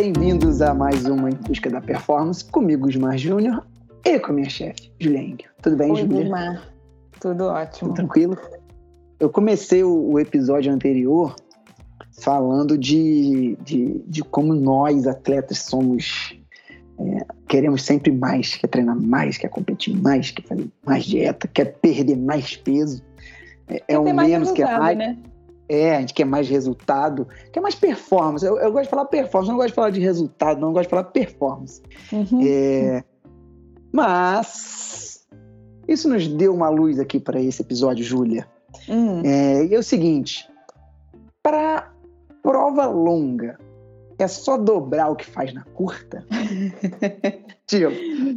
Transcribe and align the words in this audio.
Bem-vindos 0.00 0.62
a 0.62 0.72
mais 0.72 1.06
uma 1.06 1.28
Em 1.28 1.34
Busca 1.34 1.68
da 1.68 1.80
Performance, 1.80 2.44
comigo, 2.44 2.88
Gilmar 2.88 3.18
Júnior, 3.18 3.66
e 4.04 4.16
com 4.20 4.30
a 4.30 4.34
minha 4.36 4.48
chefe, 4.48 4.92
Juliane. 5.00 5.44
Tudo 5.60 5.74
bem, 5.76 5.90
Oi, 5.90 5.96
Gilmar? 5.96 6.72
Tudo 7.20 7.46
ótimo. 7.46 7.88
Tudo 7.88 7.94
tranquilo? 7.94 8.38
Eu 9.18 9.28
comecei 9.28 9.82
o, 9.82 10.12
o 10.12 10.20
episódio 10.20 10.72
anterior 10.72 11.34
falando 12.22 12.78
de, 12.78 13.58
de, 13.64 14.00
de, 14.06 14.22
como 14.22 14.54
nós, 14.54 15.04
atletas, 15.08 15.58
somos. 15.62 16.32
É, 17.00 17.26
queremos 17.48 17.82
sempre 17.82 18.12
mais, 18.12 18.54
quer 18.54 18.68
treinar 18.68 18.94
mais, 18.96 19.36
quer 19.36 19.48
competir 19.48 20.00
mais, 20.00 20.30
quer 20.30 20.42
fazer 20.42 20.68
mais 20.86 21.04
dieta, 21.06 21.48
quer 21.48 21.76
perder 21.80 22.16
mais 22.16 22.56
peso. 22.56 23.02
É, 23.66 23.82
é 23.88 23.98
o 23.98 24.14
menos 24.14 24.52
que 24.52 24.62
é 24.62 24.78
mais. 24.78 24.96
Né? 24.96 25.18
É, 25.68 25.96
a 25.96 26.00
gente 26.00 26.14
quer 26.14 26.24
mais 26.24 26.48
resultado, 26.48 27.28
quer 27.52 27.60
mais 27.60 27.74
performance. 27.74 28.44
Eu, 28.44 28.58
eu, 28.58 28.72
gosto 28.72 28.84
de 28.84 28.90
falar 28.90 29.04
performance, 29.04 29.50
não 29.50 29.56
gosto 29.56 29.68
de 29.68 29.74
falar 29.74 29.90
de 29.90 30.00
resultado, 30.00 30.60
não 30.60 30.72
gosto 30.72 30.84
de 30.84 30.90
falar 30.90 31.04
performance. 31.04 31.82
Uhum. 32.10 32.40
É, 32.42 33.04
mas 33.92 35.26
isso 35.86 36.08
nos 36.08 36.26
deu 36.26 36.54
uma 36.54 36.70
luz 36.70 36.98
aqui 36.98 37.20
para 37.20 37.40
esse 37.40 37.60
episódio, 37.60 38.02
Júlia. 38.02 38.48
Uhum. 38.88 39.22
É, 39.24 39.66
e 39.66 39.74
é 39.74 39.78
o 39.78 39.82
seguinte: 39.82 40.48
para 41.42 41.92
prova 42.42 42.86
longa, 42.86 43.58
é 44.18 44.26
só 44.26 44.56
dobrar 44.56 45.10
o 45.10 45.16
que 45.16 45.26
faz 45.26 45.52
na 45.52 45.64
curta? 45.64 46.24
tipo, 47.66 47.90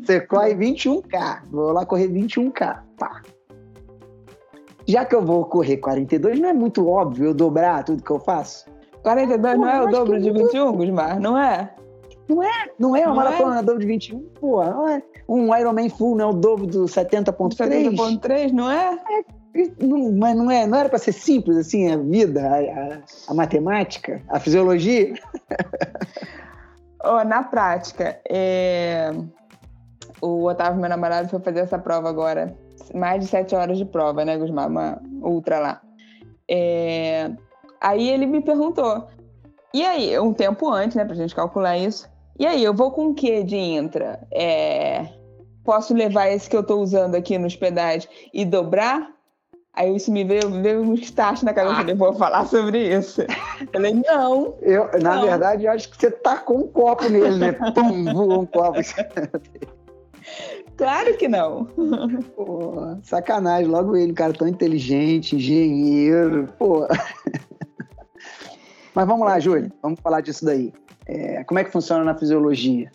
você 0.05 0.19
corre 0.19 0.53
21K, 0.53 1.43
vou 1.49 1.71
lá 1.71 1.85
correr 1.85 2.09
21K, 2.09 2.81
pá 2.97 3.21
já 4.87 5.05
que 5.05 5.15
eu 5.15 5.21
vou 5.21 5.45
correr 5.45 5.77
42, 5.77 6.39
não 6.39 6.49
é 6.49 6.53
muito 6.53 6.87
óbvio 6.87 7.27
eu 7.27 7.33
dobrar 7.33 7.83
tudo 7.83 8.03
que 8.03 8.11
eu 8.11 8.19
faço? 8.19 8.65
42 9.03 9.55
pô, 9.55 9.61
não 9.61 9.69
é 9.69 9.81
o 9.81 9.87
dobro 9.87 10.19
de 10.19 10.31
21, 10.31 10.71
Gusmar? 10.73 11.19
Não 11.19 11.37
é? 11.37 11.73
Não 12.27 12.43
é, 12.43 12.69
não 12.79 12.95
é 12.95 13.05
uma 13.05 13.15
maratona 13.15 13.59
é? 13.59 13.63
dobro 13.63 13.79
de 13.79 13.87
21, 13.87 14.19
pô, 14.39 14.63
não 14.63 14.87
é. 14.87 15.03
Um 15.27 15.55
Ironman 15.55 15.89
full 15.89 16.15
não 16.15 16.25
é 16.25 16.27
o 16.29 16.33
dobro 16.33 16.65
do 16.65 16.85
70.3? 16.85 17.57
70.3, 17.57 18.51
não 18.51 18.71
é? 18.71 18.97
é 19.09 19.41
não, 19.85 20.11
mas 20.13 20.35
não 20.35 20.49
é, 20.49 20.65
não 20.65 20.77
era 20.77 20.87
para 20.87 20.99
ser 20.99 21.11
simples 21.11 21.57
assim 21.57 21.91
a 21.91 21.97
vida, 21.97 22.41
a, 22.41 22.55
a, 22.55 22.99
a 23.27 23.33
matemática, 23.33 24.21
a 24.29 24.39
fisiologia? 24.39 25.13
oh, 27.03 27.23
na 27.25 27.43
prática, 27.43 28.19
é... 28.29 29.11
o 30.21 30.45
Otávio, 30.45 30.79
meu 30.79 30.89
namorado, 30.89 31.27
foi 31.27 31.39
fazer 31.41 31.59
essa 31.59 31.77
prova 31.77 32.07
agora 32.07 32.55
mais 32.93 33.21
de 33.21 33.27
sete 33.27 33.55
horas 33.55 33.77
de 33.77 33.85
prova, 33.85 34.23
né, 34.25 34.37
Gusmar? 34.37 34.67
Uma 34.67 35.01
ultra 35.21 35.59
lá. 35.59 35.81
É... 36.49 37.31
Aí 37.79 38.09
ele 38.09 38.25
me 38.25 38.41
perguntou, 38.41 39.07
e 39.73 39.83
aí, 39.83 40.19
um 40.19 40.33
tempo 40.33 40.69
antes, 40.69 40.95
né, 40.95 41.05
pra 41.05 41.15
gente 41.15 41.33
calcular 41.33 41.77
isso, 41.77 42.09
e 42.37 42.45
aí, 42.45 42.63
eu 42.63 42.73
vou 42.73 42.91
com 42.91 43.07
o 43.07 43.13
que 43.13 43.43
de 43.43 43.57
intra? 43.57 44.19
É... 44.31 45.07
Posso 45.63 45.93
levar 45.93 46.27
esse 46.27 46.49
que 46.49 46.57
eu 46.57 46.63
tô 46.63 46.79
usando 46.79 47.15
aqui 47.15 47.37
nos 47.37 47.55
pedais 47.55 48.07
e 48.33 48.43
dobrar? 48.43 49.11
Aí 49.73 49.95
isso 49.95 50.11
me 50.11 50.23
veio, 50.23 50.49
veio 50.61 50.81
um 50.81 50.95
estágio 50.95 51.45
na 51.45 51.53
cabeça, 51.53 51.91
ah. 51.91 51.95
vou 51.95 52.13
falar 52.13 52.45
sobre 52.45 52.93
isso. 52.93 53.21
Eu 53.21 53.67
falei, 53.71 53.93
não. 53.93 54.55
Eu, 54.61 54.89
na 55.01 55.15
não. 55.15 55.21
verdade, 55.21 55.65
eu 55.65 55.71
acho 55.71 55.89
que 55.89 55.97
você 55.97 56.11
tá 56.11 56.37
com 56.37 56.55
um 56.55 56.67
copo 56.67 57.07
nele, 57.07 57.37
né? 57.37 57.51
Pum, 57.73 58.13
voa 58.13 58.39
um 58.39 58.45
copo. 58.45 58.79
Claro 60.77 61.17
que 61.17 61.27
não. 61.27 61.65
Pô, 62.35 62.97
sacanagem, 63.03 63.67
logo 63.67 63.95
ele, 63.95 64.13
cara 64.13 64.33
tão 64.33 64.47
inteligente, 64.47 65.35
engenheiro, 65.35 66.47
pô. 66.57 66.87
Mas 68.93 69.07
vamos 69.07 69.25
lá, 69.25 69.39
Júlio, 69.39 69.71
vamos 69.81 69.99
falar 70.01 70.21
disso 70.21 70.43
daí. 70.43 70.73
É, 71.05 71.43
como 71.43 71.59
é 71.59 71.63
que 71.63 71.71
funciona 71.71 72.03
na 72.03 72.15
fisiologia? 72.15 72.91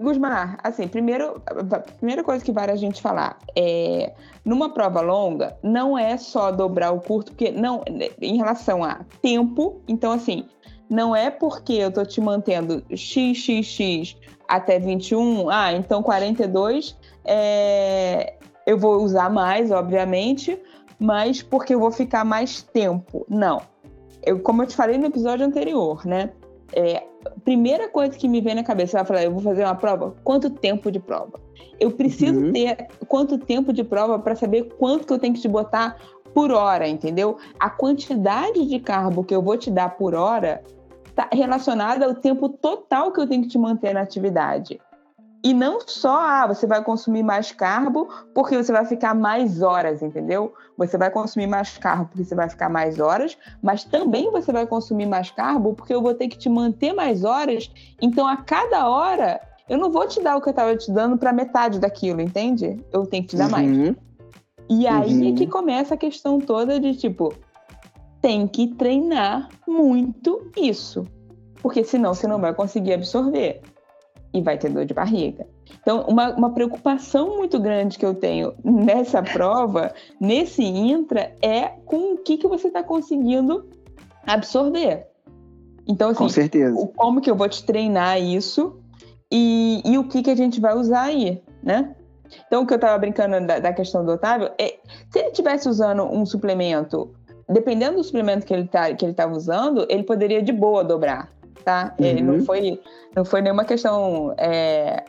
Gusmar, 0.00 0.58
assim, 0.62 0.86
primeiro, 0.86 1.42
a 1.46 1.80
primeira 1.80 2.22
coisa 2.22 2.44
que 2.44 2.52
vale 2.52 2.70
a 2.70 2.76
gente 2.76 3.02
falar 3.02 3.36
é, 3.56 4.14
numa 4.44 4.72
prova 4.72 5.00
longa, 5.00 5.58
não 5.60 5.98
é 5.98 6.16
só 6.16 6.52
dobrar 6.52 6.92
o 6.92 7.00
curto, 7.00 7.32
porque 7.32 7.50
não, 7.50 7.82
em 8.20 8.36
relação 8.36 8.84
a 8.84 9.00
tempo, 9.20 9.82
então 9.88 10.12
assim, 10.12 10.46
não 10.88 11.14
é 11.14 11.30
porque 11.30 11.74
eu 11.74 11.92
tô 11.92 12.04
te 12.04 12.20
mantendo 12.20 12.82
xxx 12.94 14.16
até 14.46 14.78
21, 14.78 15.50
ah, 15.50 15.72
então 15.72 16.02
42 16.02 16.96
é, 17.24 18.34
eu 18.66 18.78
vou 18.78 19.02
usar 19.02 19.30
mais, 19.30 19.70
obviamente, 19.70 20.58
mas 20.98 21.42
porque 21.42 21.74
eu 21.74 21.80
vou 21.80 21.90
ficar 21.90 22.24
mais 22.24 22.62
tempo. 22.62 23.26
Não. 23.28 23.60
Eu, 24.24 24.40
como 24.40 24.62
eu 24.62 24.66
te 24.66 24.74
falei 24.74 24.98
no 24.98 25.06
episódio 25.06 25.46
anterior, 25.46 26.04
né? 26.06 26.30
É, 26.72 27.04
primeira 27.44 27.88
coisa 27.88 28.16
que 28.16 28.28
me 28.28 28.40
vem 28.40 28.54
na 28.54 28.62
cabeça, 28.62 28.92
você 28.92 28.96
vai 28.96 29.06
falar, 29.06 29.22
eu 29.24 29.32
vou 29.32 29.40
fazer 29.40 29.64
uma 29.64 29.74
prova, 29.74 30.14
quanto 30.24 30.50
tempo 30.50 30.90
de 30.90 30.98
prova? 30.98 31.40
Eu 31.80 31.90
preciso 31.92 32.40
uhum. 32.40 32.52
ter 32.52 32.88
quanto 33.06 33.38
tempo 33.38 33.72
de 33.72 33.84
prova 33.84 34.18
para 34.18 34.34
saber 34.34 34.64
quanto 34.78 35.06
que 35.06 35.12
eu 35.12 35.18
tenho 35.18 35.34
que 35.34 35.40
te 35.40 35.48
botar 35.48 35.96
por 36.34 36.50
hora, 36.50 36.86
entendeu? 36.88 37.36
A 37.58 37.70
quantidade 37.70 38.66
de 38.66 38.78
carbo 38.80 39.24
que 39.24 39.34
eu 39.34 39.42
vou 39.42 39.56
te 39.56 39.70
dar 39.70 39.96
por 39.96 40.14
hora 40.14 40.62
está 41.18 41.28
relacionada 41.32 42.06
ao 42.06 42.14
tempo 42.14 42.48
total 42.48 43.10
que 43.10 43.20
eu 43.20 43.26
tenho 43.26 43.42
que 43.42 43.48
te 43.48 43.58
manter 43.58 43.92
na 43.92 44.02
atividade. 44.02 44.80
E 45.42 45.54
não 45.54 45.80
só, 45.86 46.20
ah, 46.20 46.46
você 46.46 46.66
vai 46.66 46.82
consumir 46.82 47.22
mais 47.22 47.52
carbo 47.52 48.08
porque 48.34 48.56
você 48.56 48.72
vai 48.72 48.84
ficar 48.84 49.14
mais 49.14 49.62
horas, 49.62 50.02
entendeu? 50.02 50.52
Você 50.76 50.98
vai 50.98 51.10
consumir 51.10 51.46
mais 51.46 51.78
carbo 51.78 52.06
porque 52.06 52.24
você 52.24 52.34
vai 52.34 52.48
ficar 52.48 52.68
mais 52.68 52.98
horas, 52.98 53.36
mas 53.62 53.84
também 53.84 54.30
você 54.30 54.52
vai 54.52 54.66
consumir 54.66 55.06
mais 55.06 55.30
carbo 55.30 55.74
porque 55.74 55.94
eu 55.94 56.02
vou 56.02 56.14
ter 56.14 56.28
que 56.28 56.38
te 56.38 56.48
manter 56.48 56.92
mais 56.92 57.24
horas. 57.24 57.70
Então, 58.00 58.26
a 58.26 58.36
cada 58.36 58.88
hora, 58.88 59.40
eu 59.68 59.78
não 59.78 59.90
vou 59.90 60.06
te 60.08 60.20
dar 60.20 60.36
o 60.36 60.40
que 60.40 60.48
eu 60.48 60.52
estava 60.52 60.76
te 60.76 60.90
dando 60.90 61.16
para 61.16 61.32
metade 61.32 61.78
daquilo, 61.78 62.20
entende? 62.20 62.84
Eu 62.92 63.06
tenho 63.06 63.22
que 63.22 63.30
te 63.30 63.36
dar 63.36 63.44
uhum. 63.44 63.50
mais. 63.50 63.96
E 64.68 64.86
aí 64.86 65.14
uhum. 65.14 65.32
é 65.32 65.36
que 65.36 65.46
começa 65.46 65.94
a 65.94 65.96
questão 65.96 66.40
toda 66.40 66.80
de 66.80 66.94
tipo, 66.96 67.32
tem 68.20 68.46
que 68.46 68.68
treinar 68.74 69.48
muito 69.66 70.50
isso. 70.56 71.06
Porque 71.62 71.84
senão 71.84 72.14
você 72.14 72.26
não 72.26 72.40
vai 72.40 72.54
conseguir 72.54 72.94
absorver 72.94 73.60
e 74.32 74.40
vai 74.40 74.58
ter 74.58 74.70
dor 74.70 74.84
de 74.84 74.94
barriga. 74.94 75.46
Então, 75.80 76.04
uma, 76.08 76.34
uma 76.34 76.50
preocupação 76.52 77.36
muito 77.36 77.58
grande 77.58 77.98
que 77.98 78.04
eu 78.04 78.14
tenho 78.14 78.54
nessa 78.64 79.22
prova, 79.22 79.92
nesse 80.20 80.62
intra, 80.62 81.34
é 81.42 81.68
com 81.84 82.14
o 82.14 82.18
que, 82.18 82.36
que 82.36 82.46
você 82.46 82.68
está 82.68 82.82
conseguindo 82.82 83.68
absorver. 84.26 85.06
Então, 85.86 86.10
assim, 86.10 86.18
com 86.18 86.28
certeza. 86.28 86.90
como 86.96 87.20
que 87.20 87.30
eu 87.30 87.36
vou 87.36 87.48
te 87.48 87.64
treinar 87.64 88.20
isso 88.20 88.78
e, 89.32 89.82
e 89.84 89.96
o 89.96 90.04
que, 90.04 90.22
que 90.22 90.30
a 90.30 90.36
gente 90.36 90.60
vai 90.60 90.76
usar 90.76 91.02
aí, 91.02 91.42
né? 91.62 91.94
Então, 92.46 92.62
o 92.62 92.66
que 92.66 92.74
eu 92.74 92.76
estava 92.76 92.98
brincando 92.98 93.46
da, 93.46 93.58
da, 93.58 93.72
questão 93.72 94.04
do 94.04 94.12
Otávio, 94.12 94.50
é, 94.58 94.78
se 95.10 95.18
ele 95.18 95.28
estivesse 95.28 95.66
usando 95.66 96.02
um 96.04 96.26
suplemento 96.26 97.14
dependendo 97.48 97.96
do 97.96 98.04
suplemento 98.04 98.46
que 98.46 98.52
ele 98.52 98.66
tá, 98.66 98.92
que 98.94 99.04
ele 99.04 99.12
estava 99.12 99.34
usando, 99.34 99.86
ele 99.88 100.02
poderia 100.02 100.42
de 100.42 100.52
boa 100.52 100.84
dobrar, 100.84 101.32
tá? 101.64 101.94
Uhum. 101.98 102.06
Ele 102.06 102.22
não 102.22 102.44
foi, 102.44 102.80
não 103.16 103.24
foi 103.24 103.40
nenhuma 103.40 103.64
questão, 103.64 104.34
é, 104.36 105.04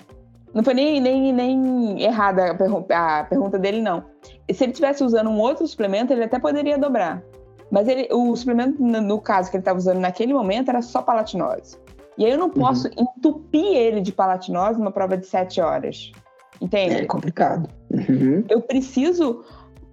não 0.53 0.63
foi 0.63 0.73
nem, 0.73 1.01
nem, 1.01 1.33
nem 1.33 2.01
errada 2.01 2.55
a, 2.91 3.19
a, 3.19 3.23
pergunta 3.25 3.59
dele, 3.59 3.81
não. 3.81 4.03
E 4.47 4.53
se 4.53 4.63
ele 4.63 4.71
estivesse 4.71 5.03
usando 5.03 5.29
um 5.29 5.39
outro 5.39 5.67
suplemento, 5.67 6.13
ele 6.13 6.23
até 6.23 6.39
poderia 6.39 6.77
dobrar. 6.77 7.21
Mas 7.69 7.87
ele, 7.87 8.07
o 8.11 8.35
suplemento, 8.35 8.81
no 8.81 9.21
caso 9.21 9.51
que 9.51 9.57
ele 9.57 9.61
estava 9.61 9.77
usando 9.77 9.99
naquele 9.99 10.33
momento, 10.33 10.69
era 10.69 10.81
só 10.81 11.01
palatinose. 11.01 11.77
E 12.17 12.25
aí 12.25 12.31
eu 12.31 12.37
não 12.37 12.49
posso 12.49 12.87
uhum. 12.87 13.05
entupir 13.17 13.75
ele 13.75 14.01
de 14.01 14.11
palatinose 14.11 14.79
numa 14.79 14.91
prova 14.91 15.15
de 15.15 15.25
7 15.25 15.61
horas. 15.61 16.11
Entende? 16.59 16.95
É 16.95 17.05
complicado. 17.05 17.69
Uhum. 17.91 18.43
Eu 18.49 18.61
preciso 18.61 19.43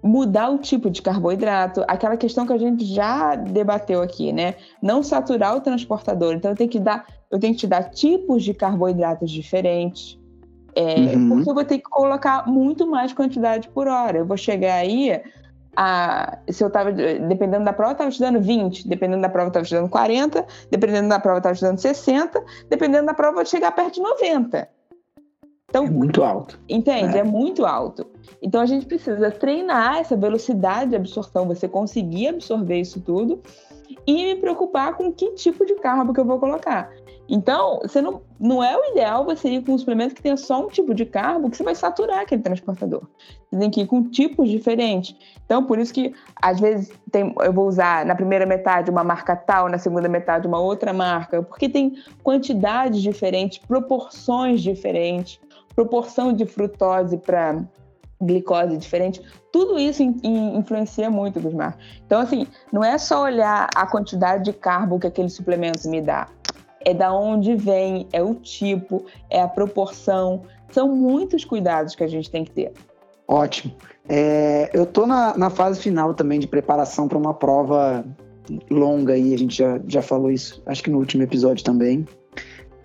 mudar 0.07 0.49
o 0.49 0.57
tipo 0.57 0.89
de 0.89 1.01
carboidrato, 1.01 1.83
aquela 1.87 2.15
questão 2.15 2.47
que 2.47 2.53
a 2.53 2.57
gente 2.57 2.85
já 2.85 3.35
debateu 3.35 4.01
aqui, 4.01 4.31
né? 4.31 4.55
Não 4.81 5.03
saturar 5.03 5.55
o 5.55 5.61
transportador. 5.61 6.33
Então 6.33 6.51
eu 6.51 6.57
tenho 6.57 6.69
que 6.69 6.79
dar, 6.79 7.05
eu 7.29 7.37
tenho 7.37 7.53
que 7.53 7.59
te 7.59 7.67
dar 7.67 7.89
tipos 7.89 8.43
de 8.43 8.53
carboidratos 8.53 9.29
diferentes. 9.29 10.17
É, 10.73 11.15
uhum. 11.15 11.29
Porque 11.29 11.49
eu 11.49 11.53
vou 11.53 11.65
ter 11.65 11.79
que 11.79 11.89
colocar 11.89 12.47
muito 12.47 12.87
mais 12.87 13.11
quantidade 13.11 13.67
por 13.69 13.87
hora. 13.87 14.19
Eu 14.19 14.25
vou 14.25 14.37
chegar 14.37 14.75
aí 14.75 15.21
a, 15.75 16.37
se 16.49 16.63
eu 16.63 16.69
tava, 16.69 16.91
dependendo 16.91 17.65
da 17.65 17.73
prova, 17.73 17.91
eu 17.91 17.93
estava 17.93 18.09
estudando 18.09 18.39
20, 18.39 18.87
dependendo 18.87 19.21
da 19.21 19.29
prova, 19.29 19.47
eu 19.47 19.49
estava 19.49 19.63
estudando 19.63 19.89
40, 19.89 20.45
dependendo 20.71 21.09
da 21.09 21.19
prova, 21.19 21.37
eu 21.37 21.39
estava 21.39 21.53
estudando 21.53 21.79
60, 21.79 22.43
dependendo 22.69 23.05
da 23.05 23.13
prova, 23.13 23.31
eu 23.31 23.35
vou 23.35 23.45
chegar 23.45 23.71
perto 23.73 23.95
de 23.95 24.01
90. 24.01 24.69
Então, 25.69 25.85
é 25.85 25.89
muito 25.89 26.23
alto. 26.23 26.59
Entende? 26.69 27.17
É. 27.17 27.19
é. 27.19 27.23
muito 27.23 27.65
alto. 27.65 28.07
Então 28.41 28.61
a 28.61 28.65
gente 28.65 28.85
precisa 28.85 29.31
treinar 29.31 29.97
essa 29.97 30.15
velocidade 30.15 30.91
de 30.91 30.95
absorção, 30.95 31.47
você 31.47 31.67
conseguir 31.67 32.29
absorver 32.29 32.79
isso 32.79 33.01
tudo 33.01 33.41
e 34.05 34.13
me 34.13 34.35
preocupar 34.35 34.95
com 34.95 35.11
que 35.11 35.31
tipo 35.31 35.65
de 35.65 35.75
carbo 35.75 36.13
que 36.13 36.19
eu 36.19 36.25
vou 36.25 36.39
colocar. 36.39 36.89
Então, 37.29 37.79
você 37.81 38.01
não, 38.01 38.21
não 38.39 38.63
é 38.63 38.77
o 38.77 38.91
ideal 38.91 39.25
você 39.25 39.49
ir 39.49 39.65
com 39.65 39.73
um 39.73 39.77
suplemento 39.77 40.15
que 40.15 40.21
tenha 40.21 40.37
só 40.37 40.65
um 40.65 40.69
tipo 40.69 40.93
de 40.93 41.05
carbo, 41.05 41.49
que 41.49 41.57
você 41.57 41.63
vai 41.63 41.75
saturar 41.75 42.19
aquele 42.19 42.41
transportador. 42.41 43.01
Você 43.51 43.59
tem 43.59 43.69
que 43.69 43.81
ir 43.81 43.87
com 43.87 44.03
tipos 44.09 44.49
diferentes. 44.49 45.13
Então, 45.45 45.65
por 45.65 45.77
isso 45.77 45.93
que, 45.93 46.13
às 46.41 46.59
vezes, 46.59 46.89
tem, 47.11 47.35
eu 47.41 47.51
vou 47.51 47.67
usar 47.67 48.05
na 48.05 48.15
primeira 48.15 48.45
metade 48.45 48.89
uma 48.89 49.03
marca 49.03 49.35
tal, 49.35 49.67
na 49.67 49.77
segunda 49.77 50.07
metade 50.07 50.47
uma 50.47 50.59
outra 50.59 50.93
marca, 50.93 51.43
porque 51.43 51.67
tem 51.67 51.95
quantidades 52.23 53.01
diferentes, 53.01 53.57
proporções 53.57 54.61
diferentes, 54.61 55.39
proporção 55.75 56.31
de 56.31 56.45
frutose 56.45 57.17
para 57.17 57.61
glicose 58.21 58.77
diferente, 58.77 59.21
tudo 59.51 59.77
isso 59.79 60.01
in, 60.01 60.17
in, 60.23 60.57
influencia 60.57 61.09
muito, 61.09 61.39
Gusmar. 61.39 61.77
Então, 62.05 62.19
assim, 62.19 62.47
não 62.71 62.83
é 62.83 62.97
só 62.97 63.23
olhar 63.23 63.69
a 63.75 63.85
quantidade 63.85 64.45
de 64.45 64.53
carbo 64.53 64.99
que 64.99 65.07
aquele 65.07 65.29
suplemento 65.29 65.87
me 65.89 66.01
dá, 66.01 66.27
é 66.81 66.93
da 66.93 67.13
onde 67.13 67.55
vem, 67.55 68.07
é 68.11 68.21
o 68.21 68.33
tipo, 68.33 69.05
é 69.29 69.41
a 69.41 69.47
proporção. 69.47 70.43
São 70.71 70.87
muitos 70.95 71.43
cuidados 71.45 71.95
que 71.95 72.03
a 72.03 72.07
gente 72.07 72.29
tem 72.29 72.43
que 72.43 72.51
ter. 72.51 72.73
Ótimo. 73.27 73.73
É, 74.07 74.69
eu 74.73 74.83
estou 74.83 75.05
na, 75.05 75.37
na, 75.37 75.49
fase 75.49 75.81
final 75.81 76.13
também 76.13 76.39
de 76.39 76.47
preparação 76.47 77.07
para 77.07 77.17
uma 77.17 77.33
prova 77.33 78.05
longa 78.71 79.13
aí, 79.13 79.33
a 79.33 79.37
gente 79.37 79.57
já, 79.57 79.79
já 79.85 80.01
falou 80.01 80.31
isso, 80.31 80.63
acho 80.65 80.81
que 80.81 80.89
no 80.89 80.97
último 80.97 81.23
episódio 81.23 81.63
também. 81.63 82.07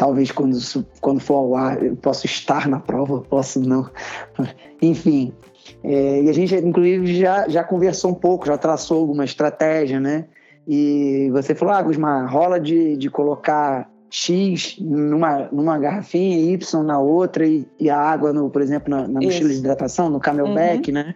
Talvez 0.02 0.32
quando, 0.32 0.58
quando 1.00 1.20
for 1.20 1.34
ao 1.34 1.54
ar 1.54 1.80
eu 1.80 1.94
possa 1.94 2.26
estar 2.26 2.66
na 2.66 2.80
prova, 2.80 3.20
posso 3.20 3.60
não. 3.60 3.88
Enfim, 4.82 5.32
é, 5.84 6.22
e 6.22 6.28
a 6.28 6.32
gente, 6.32 6.56
inclusive, 6.56 7.20
já, 7.20 7.48
já 7.48 7.62
conversou 7.62 8.10
um 8.10 8.14
pouco, 8.14 8.46
já 8.48 8.58
traçou 8.58 8.98
alguma 8.98 9.24
estratégia, 9.24 10.00
né? 10.00 10.24
E 10.66 11.30
você 11.30 11.54
falou, 11.54 11.72
ah, 11.72 11.82
Gusmar, 11.82 12.28
rola 12.28 12.58
de, 12.58 12.96
de 12.96 13.08
colocar 13.08 13.88
X 14.10 14.76
numa, 14.80 15.48
numa 15.52 15.78
garrafinha 15.78 16.36
e 16.36 16.52
Y 16.52 16.82
na 16.82 16.98
outra 16.98 17.46
e, 17.46 17.64
e 17.78 17.88
a 17.88 17.96
água, 17.96 18.32
no, 18.32 18.50
por 18.50 18.60
exemplo, 18.60 18.90
na, 18.90 19.06
na 19.06 19.20
mochila 19.20 19.50
de 19.50 19.58
hidratação, 19.58 20.10
no 20.10 20.18
camelback, 20.18 20.88
uhum. 20.90 20.94
né? 20.94 21.14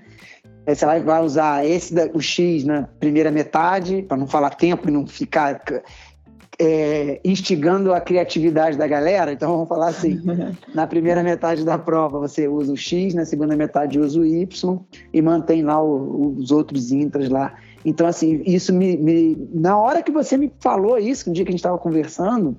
Aí 0.65 0.77
você 0.77 0.87
vai 0.87 1.25
usar 1.25 1.67
esse 1.67 1.93
da, 1.93 2.09
o 2.15 2.21
X 2.21 2.63
na 2.63 2.85
primeira 3.01 3.33
metade, 3.33 4.03
para 4.03 4.17
não 4.17 4.29
falar 4.29 4.51
tempo 4.51 4.89
e 4.89 4.93
não 4.93 5.05
ficar 5.09 5.61
é, 6.59 7.21
instigando 7.25 7.93
a 7.93 8.01
criatividade 8.01 8.79
da 8.79 8.87
galera. 8.87 9.33
Então 9.33 9.53
vamos 9.53 9.69
falar 9.69 9.89
assim: 9.89 10.21
na 10.75 10.87
primeira 10.87 11.23
metade 11.23 11.65
da 11.65 11.79
prova 11.79 12.19
você 12.19 12.49
usa 12.49 12.73
o 12.73 12.77
X, 12.77 13.15
na 13.15 13.25
segunda 13.25 13.57
metade 13.57 13.99
usa 13.99 14.21
o 14.21 14.25
Y 14.25 14.79
e 15.13 15.23
mantém 15.23 15.63
lá 15.63 15.83
o, 15.83 16.35
os 16.39 16.51
outros 16.51 16.91
intras 16.91 17.29
lá. 17.29 17.55
Então, 17.85 18.07
assim, 18.07 18.43
isso 18.45 18.73
me, 18.73 18.97
me, 18.97 19.49
Na 19.55 19.79
hora 19.79 20.03
que 20.03 20.11
você 20.11 20.37
me 20.37 20.53
falou 20.59 20.99
isso, 20.99 21.29
no 21.29 21.35
dia 21.35 21.45
que 21.45 21.51
a 21.51 21.53
gente 21.53 21.61
estava 21.61 21.79
conversando, 21.79 22.57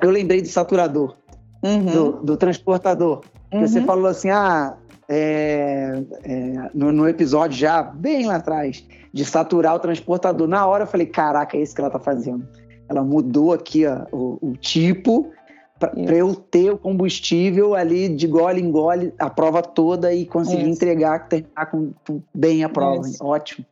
eu 0.00 0.10
lembrei 0.10 0.40
do 0.40 0.48
saturador, 0.48 1.16
uhum. 1.62 1.84
do, 1.84 2.12
do, 2.22 2.36
transportador. 2.36 3.20
Uhum. 3.52 3.60
Que 3.60 3.68
você 3.68 3.82
falou 3.82 4.06
assim, 4.06 4.30
ah, 4.30 4.74
é, 5.06 6.02
é, 6.24 6.70
no, 6.74 6.92
no, 6.92 7.06
episódio 7.06 7.58
já, 7.58 7.82
bem 7.82 8.26
lá 8.26 8.36
atrás, 8.36 8.82
de 9.12 9.24
saturar 9.24 9.74
o 9.74 9.78
transportador. 9.78 10.48
Na 10.48 10.66
hora 10.66 10.84
eu 10.84 10.88
falei, 10.88 11.06
caraca, 11.06 11.58
é 11.58 11.60
isso 11.60 11.74
que 11.74 11.82
ela 11.82 11.90
tá 11.90 11.98
fazendo. 11.98 12.48
Ela 12.88 13.02
mudou 13.02 13.52
aqui 13.52 13.86
ó, 13.86 14.04
o, 14.12 14.38
o 14.40 14.56
tipo 14.56 15.32
para 15.78 16.16
eu 16.16 16.34
ter 16.34 16.70
o 16.70 16.78
combustível 16.78 17.74
ali 17.74 18.08
de 18.08 18.26
gole 18.26 18.60
em 18.60 18.70
gole, 18.70 19.12
a 19.18 19.28
prova 19.28 19.60
toda 19.60 20.12
e 20.12 20.24
conseguir 20.24 20.62
isso. 20.62 20.70
entregar, 20.70 21.28
terminar 21.28 21.66
com, 21.66 21.92
com, 22.06 22.22
bem 22.32 22.64
a 22.64 22.68
prova. 22.68 23.06
Isso. 23.08 23.24
Ótimo. 23.24 23.66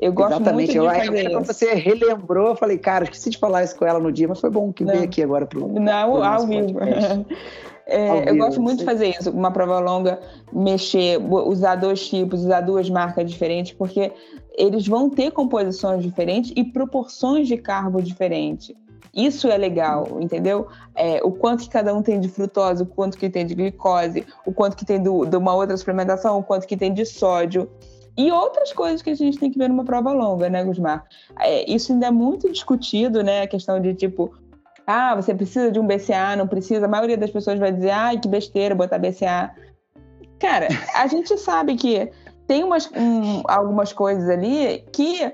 Eu 0.00 0.12
gosto 0.12 0.40
Exatamente. 0.40 0.54
muito 0.54 0.70
de 0.72 0.76
eu, 0.78 0.84
fazer 0.84 1.32
eu, 1.32 1.44
Você 1.44 1.74
relembrou, 1.74 2.48
eu 2.48 2.56
falei, 2.56 2.78
cara, 2.78 3.04
esqueci 3.04 3.30
de 3.30 3.38
falar 3.38 3.62
isso 3.62 3.76
com 3.76 3.84
ela 3.84 4.00
no 4.00 4.10
dia, 4.10 4.26
mas 4.26 4.40
foi 4.40 4.50
bom 4.50 4.72
que 4.72 4.84
veio 4.84 5.04
aqui 5.04 5.22
agora 5.22 5.46
pro. 5.46 5.68
Não, 5.68 6.12
pro 6.12 6.22
ao 6.22 6.46
vivo. 6.46 6.78
É, 7.90 8.06
ao 8.06 8.16
eu 8.18 8.34
vivo, 8.34 8.44
gosto 8.44 8.60
muito 8.60 8.80
de 8.80 8.84
fazer 8.84 9.08
isso, 9.18 9.30
uma 9.30 9.50
prova 9.50 9.80
longa, 9.80 10.20
mexer, 10.52 11.18
usar 11.18 11.74
dois 11.76 12.06
tipos, 12.06 12.40
usar 12.40 12.60
duas 12.60 12.90
marcas 12.90 13.30
diferentes, 13.30 13.72
porque 13.72 14.12
eles 14.58 14.86
vão 14.86 15.08
ter 15.08 15.30
composições 15.30 16.02
diferentes 16.02 16.52
e 16.56 16.64
proporções 16.64 17.46
de 17.46 17.56
carbo 17.56 18.02
diferentes. 18.02 18.74
Isso 19.14 19.48
é 19.48 19.56
legal, 19.56 20.18
entendeu? 20.20 20.66
É, 20.94 21.20
o 21.22 21.30
quanto 21.30 21.62
que 21.62 21.70
cada 21.70 21.94
um 21.94 22.02
tem 22.02 22.20
de 22.20 22.28
frutose, 22.28 22.82
o 22.82 22.86
quanto 22.86 23.16
que 23.16 23.30
tem 23.30 23.46
de 23.46 23.54
glicose, 23.54 24.26
o 24.44 24.52
quanto 24.52 24.76
que 24.76 24.84
tem 24.84 25.02
do, 25.02 25.24
de 25.24 25.36
uma 25.36 25.54
outra 25.54 25.76
suplementação, 25.76 26.38
o 26.38 26.42
quanto 26.42 26.66
que 26.66 26.76
tem 26.76 26.92
de 26.92 27.06
sódio. 27.06 27.70
E 28.16 28.32
outras 28.32 28.72
coisas 28.72 29.00
que 29.00 29.10
a 29.10 29.14
gente 29.14 29.38
tem 29.38 29.50
que 29.50 29.58
ver 29.58 29.68
numa 29.68 29.84
prova 29.84 30.12
longa, 30.12 30.50
né, 30.50 30.64
Gusmar? 30.64 31.04
É, 31.38 31.70
isso 31.70 31.92
ainda 31.92 32.08
é 32.08 32.10
muito 32.10 32.50
discutido, 32.50 33.22
né? 33.22 33.42
A 33.42 33.46
questão 33.46 33.80
de 33.80 33.94
tipo, 33.94 34.34
ah, 34.86 35.14
você 35.14 35.34
precisa 35.34 35.70
de 35.70 35.78
um 35.78 35.86
BCA, 35.86 36.34
não 36.36 36.48
precisa. 36.48 36.86
A 36.86 36.88
maioria 36.88 37.16
das 37.16 37.30
pessoas 37.30 37.58
vai 37.58 37.72
dizer, 37.72 37.90
ai, 37.90 38.18
que 38.18 38.26
besteira 38.26 38.74
botar 38.74 38.98
BCA. 38.98 39.52
Cara, 40.38 40.68
a 40.94 41.06
gente 41.06 41.36
sabe 41.38 41.76
que 41.76 42.10
tem 42.48 42.64
umas, 42.64 42.90
um, 42.96 43.42
algumas 43.46 43.92
coisas 43.92 44.28
ali 44.28 44.82
que, 44.90 45.32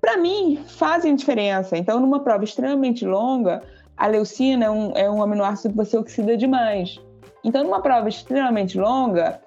para 0.00 0.16
mim, 0.16 0.64
fazem 0.66 1.14
diferença. 1.14 1.76
Então, 1.76 2.00
numa 2.00 2.20
prova 2.20 2.42
extremamente 2.42 3.04
longa, 3.04 3.62
a 3.94 4.06
leucina 4.06 4.64
é 4.64 4.70
um, 4.70 4.92
é 4.96 5.10
um 5.10 5.22
aminoácido 5.22 5.74
que 5.74 5.76
você 5.76 5.98
oxida 5.98 6.34
demais. 6.34 6.98
Então, 7.44 7.62
numa 7.62 7.80
prova 7.80 8.08
extremamente 8.08 8.78
longa, 8.78 9.38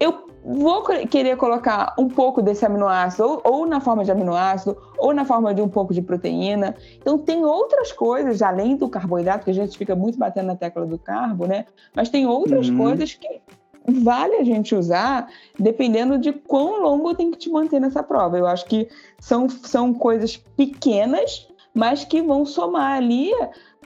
eu 0.00 0.26
vou 0.44 0.82
querer 1.08 1.36
colocar 1.36 1.94
um 1.96 2.08
pouco 2.08 2.42
desse 2.42 2.66
aminoácido, 2.66 3.24
ou, 3.24 3.40
ou, 3.44 3.66
na 3.66 3.80
forma 3.80 4.04
de 4.04 4.10
aminoácido, 4.10 4.76
ou 4.98 5.14
na 5.14 5.24
forma 5.24 5.54
de 5.54 5.62
um 5.62 5.68
pouco 5.68 5.94
de 5.94 6.02
proteína. 6.02 6.74
Então, 6.96 7.16
tem 7.18 7.44
outras 7.44 7.92
coisas, 7.92 8.42
além 8.42 8.74
do 8.74 8.88
carboidrato, 8.88 9.44
que 9.44 9.50
a 9.52 9.54
gente 9.54 9.78
fica 9.78 9.94
muito 9.94 10.18
batendo 10.18 10.46
na 10.46 10.56
tecla 10.56 10.84
do 10.84 10.98
carbo, 10.98 11.46
né? 11.46 11.66
Mas 11.94 12.08
tem 12.08 12.26
outras 12.26 12.68
uhum. 12.68 12.78
coisas 12.78 13.14
que 13.14 13.40
vale 13.88 14.36
a 14.36 14.44
gente 14.44 14.74
usar, 14.74 15.28
dependendo 15.58 16.18
de 16.18 16.32
quão 16.32 16.82
longo 16.82 17.14
tem 17.14 17.30
que 17.30 17.38
te 17.38 17.50
manter 17.50 17.80
nessa 17.80 18.02
prova. 18.02 18.38
Eu 18.38 18.46
acho 18.46 18.66
que 18.66 18.88
são, 19.18 19.48
são 19.48 19.92
coisas 19.94 20.36
pequenas, 20.36 21.48
mas 21.74 22.04
que 22.04 22.22
vão 22.22 22.44
somar 22.44 22.96
ali 22.96 23.30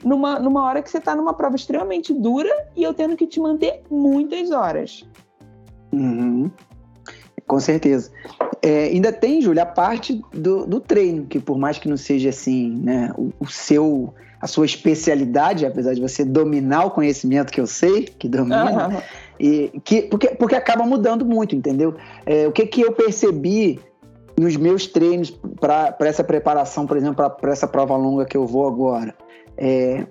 numa, 0.03 0.39
numa 0.39 0.63
hora 0.63 0.81
que 0.81 0.89
você 0.89 0.97
está 0.97 1.15
numa 1.15 1.33
prova 1.33 1.55
extremamente 1.55 2.13
dura 2.13 2.49
e 2.75 2.83
eu 2.83 2.93
tendo 2.93 3.15
que 3.15 3.27
te 3.27 3.39
manter 3.39 3.83
muitas 3.89 4.51
horas. 4.51 5.05
Uhum. 5.91 6.49
Com 7.47 7.59
certeza. 7.59 8.11
É, 8.61 8.85
ainda 8.85 9.11
tem, 9.11 9.41
Júlia, 9.41 9.63
a 9.63 9.65
parte 9.65 10.21
do, 10.31 10.65
do, 10.65 10.79
treino, 10.79 11.25
que 11.25 11.39
por 11.39 11.57
mais 11.57 11.77
que 11.77 11.89
não 11.89 11.97
seja 11.97 12.29
assim, 12.29 12.71
né, 12.81 13.11
o, 13.17 13.31
o, 13.39 13.47
seu, 13.47 14.13
a 14.39 14.47
sua 14.47 14.65
especialidade, 14.65 15.65
apesar 15.65 15.93
de 15.93 16.01
você 16.01 16.23
dominar 16.23 16.85
o 16.85 16.91
conhecimento 16.91 17.51
que 17.51 17.59
eu 17.59 17.67
sei, 17.67 18.03
que 18.03 18.29
domina, 18.29 18.87
uhum. 18.87 19.01
E, 19.41 19.79
que, 19.83 20.03
porque, 20.03 20.27
porque 20.27 20.53
acaba 20.53 20.85
mudando 20.85 21.25
muito, 21.25 21.55
entendeu? 21.55 21.95
É, 22.27 22.47
o 22.47 22.51
que, 22.51 22.67
que 22.67 22.81
eu 22.81 22.91
percebi 22.91 23.79
nos 24.39 24.55
meus 24.55 24.85
treinos 24.85 25.31
para 25.59 25.95
essa 26.01 26.23
preparação, 26.23 26.85
por 26.85 26.95
exemplo, 26.95 27.27
para 27.31 27.51
essa 27.51 27.67
prova 27.67 27.95
longa 27.95 28.23
que 28.23 28.37
eu 28.37 28.45
vou 28.45 28.67
agora, 28.67 29.15
é, 29.57 30.05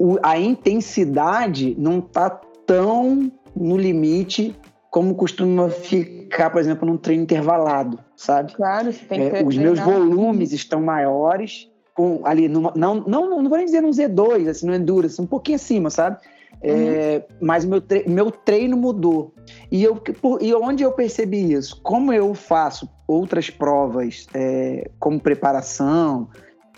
o, 0.00 0.18
a 0.20 0.36
intensidade 0.36 1.76
não 1.78 2.00
está 2.00 2.28
tão 2.66 3.30
no 3.54 3.76
limite 3.76 4.56
como 4.90 5.14
costuma 5.14 5.68
ficar, 5.68 6.50
por 6.50 6.60
exemplo, 6.60 6.88
num 6.88 6.96
treino 6.96 7.22
intervalado, 7.22 8.00
sabe? 8.16 8.52
Claro, 8.54 8.92
você 8.92 9.04
tem 9.04 9.30
que 9.30 9.36
é, 9.36 9.44
Os 9.44 9.56
meus 9.56 9.78
volumes 9.78 10.52
estão 10.52 10.82
maiores, 10.82 11.70
com, 11.94 12.22
ali, 12.24 12.48
numa, 12.48 12.72
não, 12.74 12.96
não, 12.96 13.28
não 13.40 13.48
vou 13.48 13.58
nem 13.58 13.66
dizer 13.66 13.80
num 13.80 13.90
Z2, 13.90 14.48
assim, 14.48 14.66
no 14.66 14.74
Endurance, 14.74 15.22
um 15.22 15.26
pouquinho 15.26 15.54
acima, 15.54 15.88
sabe? 15.88 16.18
Uhum. 16.62 16.70
É, 16.70 17.24
mas 17.40 17.64
meu, 17.64 17.80
tre 17.80 18.04
meu 18.06 18.30
treino 18.30 18.76
mudou. 18.76 19.32
E, 19.70 19.82
eu, 19.82 19.96
por, 19.96 20.42
e 20.42 20.54
onde 20.54 20.82
eu 20.82 20.92
percebi 20.92 21.52
isso? 21.52 21.80
Como 21.82 22.12
eu 22.12 22.34
faço 22.34 22.88
outras 23.06 23.48
provas 23.50 24.26
é, 24.34 24.90
como 24.98 25.18
preparação, 25.18 26.28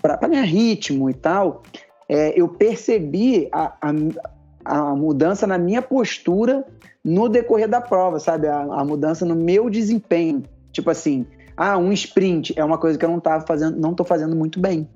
para 0.03 0.17
ganhar 0.17 0.43
ritmo 0.43 1.09
e 1.09 1.15
tal, 1.15 1.63
é, 2.09 2.39
eu 2.39 2.49
percebi 2.49 3.49
a, 3.53 3.73
a, 3.81 3.93
a 4.65 4.97
mudança 4.97 5.47
na 5.47 5.57
minha 5.57 5.81
postura 5.81 6.65
no 7.05 7.29
decorrer 7.29 7.69
da 7.69 7.81
prova, 7.81 8.19
sabe? 8.19 8.49
A, 8.49 8.61
a, 8.61 8.85
mudança 8.85 9.25
no 9.25 9.35
meu 9.35 9.71
desempenho. 9.71 10.43
Tipo 10.73 10.91
assim, 10.91 11.27
ah, 11.57 11.79
um 11.79 11.93
sprint 11.93 12.53
é 12.57 12.65
uma 12.65 12.79
coisa 12.79 12.99
que 12.99 13.05
eu 13.05 13.11
não 13.11 13.21
tava 13.21 13.47
fazendo, 13.47 13.79
não 13.79 13.95
tô 13.95 14.05
fazendo 14.05 14.35
muito 14.35 14.61
bem. 14.61 14.89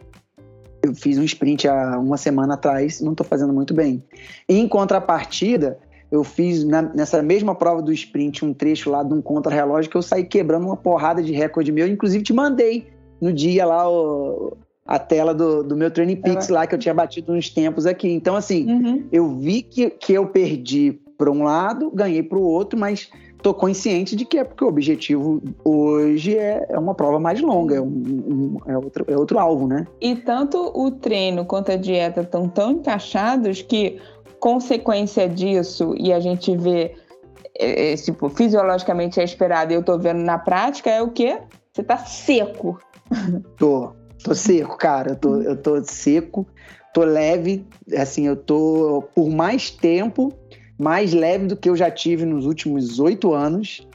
Eu 0.86 0.94
fiz 0.94 1.18
um 1.18 1.24
sprint 1.24 1.68
há 1.68 1.98
uma 1.98 2.16
semana 2.16 2.54
atrás, 2.54 3.00
não 3.00 3.14
tô 3.14 3.24
fazendo 3.24 3.52
muito 3.52 3.74
bem. 3.74 4.02
Em 4.48 4.66
contrapartida, 4.68 5.78
eu 6.10 6.22
fiz 6.22 6.64
na, 6.64 6.82
nessa 6.82 7.22
mesma 7.22 7.54
prova 7.54 7.82
do 7.82 7.92
sprint 7.92 8.44
um 8.44 8.54
trecho 8.54 8.90
lá 8.90 9.02
de 9.02 9.12
um 9.12 9.20
contra-relógio 9.20 9.90
que 9.90 9.96
eu 9.96 10.02
saí 10.02 10.24
quebrando 10.24 10.66
uma 10.66 10.76
porrada 10.76 11.22
de 11.22 11.32
recorde 11.32 11.72
meu, 11.72 11.86
inclusive 11.86 12.22
te 12.22 12.32
mandei 12.32 12.86
no 13.20 13.32
dia 13.32 13.66
lá 13.66 13.90
o, 13.90 14.56
a 14.86 14.98
tela 14.98 15.34
do, 15.34 15.62
do 15.62 15.76
meu 15.76 15.90
Training 15.90 16.16
Peaks 16.16 16.48
lá 16.48 16.66
que 16.66 16.74
eu 16.74 16.78
tinha 16.78 16.94
batido 16.94 17.32
uns 17.32 17.50
tempos 17.50 17.86
aqui. 17.86 18.08
Então, 18.08 18.36
assim, 18.36 18.70
uhum. 18.70 19.04
eu 19.10 19.28
vi 19.28 19.62
que, 19.62 19.90
que 19.90 20.12
eu 20.12 20.26
perdi 20.26 21.00
para 21.18 21.30
um 21.30 21.42
lado, 21.42 21.90
ganhei 21.90 22.22
para 22.22 22.38
o 22.38 22.42
outro, 22.42 22.78
mas 22.78 23.10
tô 23.42 23.54
consciente 23.54 24.16
de 24.16 24.24
que 24.24 24.38
é 24.38 24.44
porque 24.44 24.64
o 24.64 24.68
objetivo 24.68 25.42
hoje 25.64 26.36
é, 26.36 26.66
é 26.68 26.78
uma 26.78 26.94
prova 26.94 27.18
mais 27.18 27.40
longa, 27.40 27.76
é, 27.76 27.80
um, 27.80 27.86
um, 27.86 28.56
é, 28.66 28.76
outro, 28.76 29.04
é 29.08 29.16
outro 29.16 29.38
alvo, 29.38 29.66
né? 29.66 29.86
E 30.00 30.16
tanto 30.16 30.72
o 30.74 30.90
treino 30.90 31.44
quanto 31.44 31.72
a 31.72 31.76
dieta 31.76 32.22
estão 32.22 32.48
tão 32.48 32.72
encaixados 32.72 33.62
que, 33.62 34.00
consequência 34.40 35.28
disso, 35.28 35.94
e 35.98 36.12
a 36.12 36.20
gente 36.20 36.56
vê, 36.56 36.94
é, 37.58 37.92
é, 37.92 37.96
tipo, 37.96 38.28
fisiologicamente 38.28 39.20
é 39.20 39.24
esperado 39.24 39.72
e 39.72 39.76
eu 39.76 39.82
tô 39.82 39.98
vendo 39.98 40.22
na 40.22 40.38
prática, 40.38 40.90
é 40.90 41.02
o 41.02 41.10
quê? 41.10 41.40
Você 41.72 41.82
tá 41.82 41.98
seco. 41.98 42.78
Tô, 43.56 43.92
tô 44.24 44.34
seco, 44.34 44.76
cara. 44.76 45.10
Eu 45.10 45.16
tô, 45.16 45.42
eu 45.42 45.56
tô 45.56 45.84
seco, 45.84 46.46
tô 46.92 47.04
leve, 47.04 47.64
assim, 47.96 48.26
eu 48.26 48.34
tô 48.34 49.04
por 49.14 49.28
mais 49.28 49.70
tempo 49.70 50.32
mais 50.78 51.12
leve 51.12 51.46
do 51.46 51.56
que 51.56 51.68
eu 51.68 51.76
já 51.76 51.90
tive 51.90 52.24
nos 52.24 52.46
últimos 52.46 52.98
oito 53.00 53.32
anos 53.32 53.86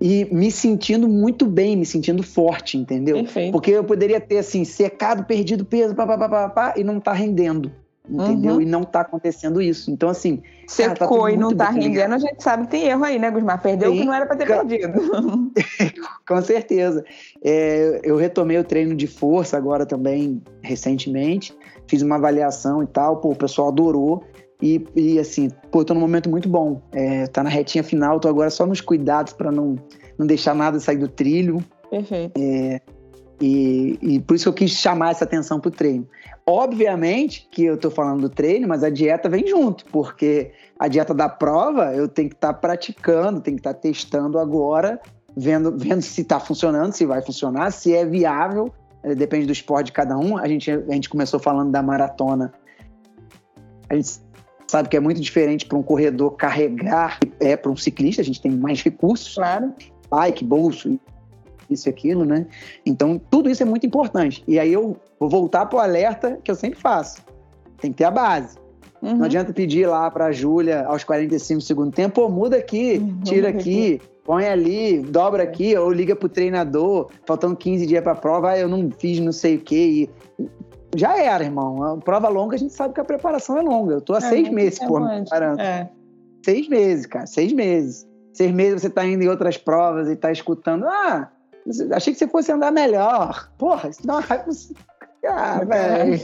e 0.00 0.26
me 0.30 0.50
sentindo 0.50 1.08
muito 1.08 1.46
bem, 1.46 1.76
me 1.76 1.86
sentindo 1.86 2.22
forte, 2.22 2.76
entendeu? 2.76 3.16
Perfeito. 3.16 3.52
Porque 3.52 3.70
eu 3.70 3.84
poderia 3.84 4.20
ter, 4.20 4.38
assim, 4.38 4.64
secado, 4.64 5.24
perdido 5.24 5.64
peso, 5.64 5.94
pá, 5.94 6.06
pá, 6.06 6.28
pá, 6.28 6.48
pá, 6.48 6.74
e 6.76 6.84
não 6.84 7.00
tá 7.00 7.12
rendendo, 7.12 7.72
entendeu? 8.06 8.56
Uhum. 8.56 8.60
E 8.60 8.66
não 8.66 8.84
tá 8.84 9.00
acontecendo 9.00 9.60
isso. 9.62 9.90
Então, 9.90 10.08
assim... 10.10 10.42
Secou 10.66 11.22
tá 11.22 11.30
e 11.30 11.36
não 11.36 11.54
tá 11.54 11.70
rendendo, 11.70 12.14
a 12.14 12.18
gente 12.18 12.42
sabe 12.42 12.64
que 12.64 12.72
tem 12.72 12.84
erro 12.88 13.04
aí, 13.04 13.18
né, 13.18 13.30
Gusmar? 13.30 13.62
Perdeu 13.62 13.92
o 13.92 13.94
que 13.94 14.04
não 14.04 14.12
era 14.12 14.26
para 14.26 14.36
ter 14.36 14.46
perdido. 14.46 15.00
Com 16.28 16.42
certeza. 16.42 17.04
É, 17.42 18.00
eu 18.02 18.16
retomei 18.16 18.58
o 18.58 18.64
treino 18.64 18.94
de 18.94 19.06
força 19.06 19.56
agora 19.56 19.86
também, 19.86 20.42
recentemente. 20.60 21.56
Fiz 21.88 22.02
uma 22.02 22.16
avaliação 22.16 22.82
e 22.82 22.86
tal, 22.86 23.18
pô, 23.18 23.30
o 23.30 23.36
pessoal 23.36 23.68
adorou. 23.68 24.24
E, 24.60 24.86
e 24.94 25.18
assim, 25.18 25.50
pô, 25.70 25.84
tô 25.84 25.92
num 25.92 26.00
momento 26.00 26.30
muito 26.30 26.48
bom. 26.48 26.80
É, 26.92 27.26
tá 27.26 27.42
na 27.42 27.50
retinha 27.50 27.84
final, 27.84 28.18
tô 28.18 28.28
agora 28.28 28.50
só 28.50 28.66
nos 28.66 28.80
cuidados 28.80 29.32
para 29.32 29.52
não, 29.52 29.76
não 30.18 30.26
deixar 30.26 30.54
nada 30.54 30.80
sair 30.80 30.96
do 30.96 31.08
trilho. 31.08 31.62
Perfeito. 31.90 32.32
É, 32.38 32.80
e, 33.40 33.98
e, 34.00 34.20
por 34.20 34.34
isso 34.34 34.44
que 34.44 34.48
eu 34.48 34.66
quis 34.66 34.70
chamar 34.72 35.10
essa 35.10 35.24
atenção 35.24 35.60
pro 35.60 35.70
treino. 35.70 36.08
Obviamente 36.46 37.46
que 37.50 37.64
eu 37.64 37.76
tô 37.76 37.90
falando 37.90 38.22
do 38.22 38.28
treino, 38.30 38.66
mas 38.66 38.82
a 38.82 38.88
dieta 38.88 39.28
vem 39.28 39.46
junto, 39.46 39.84
porque 39.86 40.52
a 40.78 40.88
dieta 40.88 41.12
da 41.12 41.28
prova 41.28 41.94
eu 41.94 42.08
tenho 42.08 42.30
que 42.30 42.34
estar 42.34 42.54
tá 42.54 42.58
praticando, 42.58 43.40
tenho 43.40 43.56
que 43.56 43.60
estar 43.60 43.74
tá 43.74 43.80
testando 43.80 44.38
agora, 44.38 45.00
vendo, 45.36 45.76
vendo 45.76 46.00
se 46.00 46.22
está 46.22 46.40
funcionando, 46.40 46.92
se 46.92 47.04
vai 47.04 47.20
funcionar, 47.20 47.70
se 47.72 47.94
é 47.94 48.06
viável, 48.06 48.72
é, 49.02 49.14
depende 49.14 49.46
do 49.46 49.52
esporte 49.52 49.86
de 49.86 49.92
cada 49.92 50.16
um. 50.16 50.38
A 50.38 50.48
gente, 50.48 50.70
a 50.70 50.92
gente 50.92 51.10
começou 51.10 51.38
falando 51.38 51.70
da 51.70 51.82
maratona. 51.82 52.52
A 53.88 53.94
gente 53.94 54.20
sabe 54.66 54.88
que 54.88 54.96
é 54.96 55.00
muito 55.00 55.20
diferente 55.20 55.66
para 55.66 55.78
um 55.78 55.82
corredor 55.82 56.32
carregar, 56.32 57.18
é 57.40 57.56
para 57.56 57.70
um 57.70 57.76
ciclista, 57.76 58.22
a 58.22 58.24
gente 58.24 58.40
tem 58.40 58.50
mais 58.50 58.82
recursos. 58.82 59.34
Claro. 59.34 59.72
Bike, 60.10 60.44
bolso, 60.44 60.98
isso 61.68 61.88
e 61.88 61.90
aquilo, 61.90 62.24
né? 62.24 62.46
Então, 62.84 63.20
tudo 63.30 63.50
isso 63.50 63.62
é 63.62 63.66
muito 63.66 63.86
importante. 63.86 64.42
E 64.46 64.58
aí 64.58 64.72
eu 64.72 64.96
vou 65.18 65.28
voltar 65.28 65.66
para 65.66 65.76
o 65.76 65.80
alerta 65.80 66.38
que 66.42 66.50
eu 66.50 66.54
sempre 66.54 66.78
faço. 66.78 67.22
Tem 67.78 67.90
que 67.90 67.98
ter 67.98 68.04
a 68.04 68.10
base. 68.10 68.56
Uhum. 69.02 69.16
Não 69.16 69.24
adianta 69.24 69.52
pedir 69.52 69.86
lá 69.86 70.10
para 70.10 70.26
a 70.26 70.32
Júlia 70.32 70.84
aos 70.86 71.04
45 71.04 71.60
segundo 71.60 71.92
tempo, 71.92 72.22
pô, 72.22 72.28
muda 72.28 72.56
aqui, 72.56 72.98
uhum. 72.98 73.20
tira 73.22 73.48
aqui, 73.50 74.00
põe 74.24 74.46
ali, 74.46 75.00
dobra 75.00 75.42
aqui, 75.42 75.76
ou 75.76 75.92
liga 75.92 76.16
pro 76.16 76.28
treinador, 76.28 77.10
faltando 77.26 77.54
15 77.56 77.86
dias 77.86 78.02
para 78.02 78.12
a 78.12 78.16
prova, 78.16 78.50
ah, 78.50 78.58
eu 78.58 78.68
não 78.68 78.90
fiz 78.90 79.20
não 79.20 79.32
sei 79.32 79.56
o 79.56 79.60
quê. 79.60 80.08
E 80.38 80.44
já 80.94 81.18
era, 81.18 81.44
irmão. 81.44 81.82
A 81.82 81.96
prova 81.98 82.28
longa, 82.28 82.56
a 82.56 82.58
gente 82.58 82.72
sabe 82.72 82.94
que 82.94 83.00
a 83.00 83.04
preparação 83.04 83.58
é 83.58 83.62
longa. 83.62 83.94
Eu 83.94 84.00
tô 84.00 84.14
há 84.14 84.18
é, 84.18 84.20
seis 84.20 84.48
meses, 84.48 84.78
pô, 84.78 85.00
me 85.00 85.20
preparando. 85.22 85.60
É. 85.60 85.90
Seis 86.44 86.68
meses, 86.68 87.06
cara, 87.06 87.26
seis 87.26 87.52
meses. 87.52 88.06
Seis 88.32 88.52
meses 88.52 88.82
você 88.82 88.90
tá 88.90 89.04
indo 89.04 89.22
em 89.22 89.28
outras 89.28 89.56
provas 89.56 90.08
e 90.08 90.16
tá 90.16 90.30
escutando. 90.30 90.86
Ah, 90.86 91.30
achei 91.92 92.12
que 92.12 92.18
você 92.18 92.28
fosse 92.28 92.52
andar 92.52 92.70
melhor. 92.70 93.50
Porra, 93.58 93.88
isso 93.88 94.06
dá 94.06 94.14
uma 94.14 94.20
raiva. 94.20 94.50
Ah, 95.26 95.64
velho. 95.64 96.20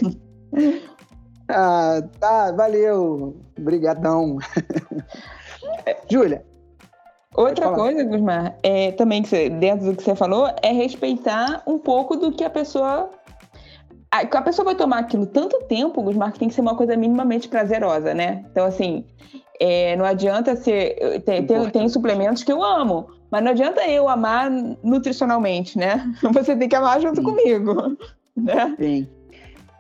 Ah, 1.49 2.03
tá, 2.19 2.53
valeu. 2.53 3.37
Obrigadão. 3.59 4.39
Júlia. 6.09 6.47
Outra 7.35 7.71
coisa, 7.73 8.05
Gusmar, 8.05 8.57
é, 8.63 8.93
também 8.93 9.23
que 9.23 9.29
você, 9.29 9.49
dentro 9.49 9.87
do 9.87 9.97
que 9.97 10.03
você 10.03 10.15
falou, 10.15 10.55
é 10.63 10.71
respeitar 10.71 11.63
um 11.67 11.79
pouco 11.79 12.17
do 12.17 12.31
que 12.31 12.45
a 12.45 12.51
pessoa 12.51 13.11
a 14.13 14.43
pessoa 14.43 14.67
vai 14.67 14.75
tomar 14.75 14.99
aquilo 14.99 15.25
tanto 15.25 15.59
tempo, 15.65 16.03
Gusmar, 16.03 16.33
que 16.33 16.39
tem 16.39 16.49
que 16.49 16.55
ser 16.55 16.61
uma 16.61 16.77
coisa 16.77 16.95
minimamente 16.97 17.49
prazerosa, 17.49 18.13
né? 18.13 18.45
Então, 18.51 18.67
assim, 18.67 19.07
é, 19.59 19.97
não 19.97 20.05
adianta 20.05 20.55
ser. 20.55 21.23
Tem, 21.25 21.47
tem, 21.47 21.71
tem, 21.71 21.89
suplementos 21.89 22.45
que 22.45 22.53
eu 22.53 22.63
amo, 22.63 23.07
mas 23.31 23.43
não 23.43 23.53
adianta 23.53 23.81
eu 23.89 24.09
amar 24.09 24.51
nutricionalmente, 24.83 25.79
né? 25.79 26.13
Você 26.35 26.55
tem 26.55 26.69
que 26.69 26.77
amar 26.77 27.01
junto 27.01 27.17
Sim. 27.17 27.23
comigo. 27.23 27.97
Né? 28.35 28.75
Sim. 28.79 29.07